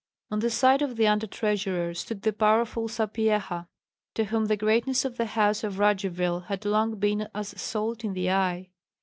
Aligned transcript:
On 0.31 0.39
the 0.39 0.49
side 0.49 0.81
of 0.81 0.95
the 0.95 1.05
under 1.05 1.27
treasurer 1.27 1.93
stood 1.93 2.23
the 2.23 2.33
powerful 2.33 2.87
Sapyeha, 2.87 3.67
to 4.15 4.23
whom 4.23 4.45
the 4.45 4.57
greatness 4.57 5.05
of 5.05 5.17
the 5.17 5.27
house 5.27 5.63
of 5.63 5.77
Radzivill 5.77 6.45
had 6.47 6.65
long 6.65 6.95
been 6.95 7.27
as 7.35 7.49
salt 7.61 8.03
in 8.03 8.13
the 8.13 8.31
eye. 8.31 8.71